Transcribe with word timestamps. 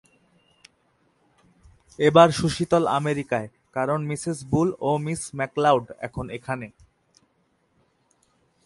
এবার 1.99 2.27
সুশীতল 2.39 2.83
আমেরিকায়, 2.99 3.49
কারণ 3.75 3.99
মিসেস 4.09 4.37
বুল 4.51 4.69
ও 4.89 4.91
মিস 5.05 5.21
ম্যাকলাউড 5.37 5.85
এখন 6.07 6.25
এখানে। 6.37 6.67